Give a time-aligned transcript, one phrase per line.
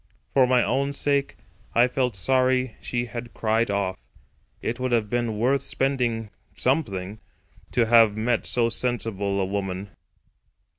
[0.33, 1.37] For my own sake
[1.75, 3.99] I felt sorry she had cried off;
[4.59, 6.31] it would have been worth something
[7.73, 9.91] to have met so sensible a woman.